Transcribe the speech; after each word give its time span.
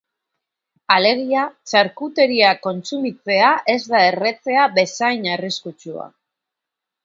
Alegia, 0.95 1.43
txarkuteria 1.71 2.55
kontsumitzea 2.65 3.53
ez 3.77 3.79
da 3.95 4.03
erretzea 4.09 4.67
bezain 4.81 5.33
arriskutsua. 5.39 6.11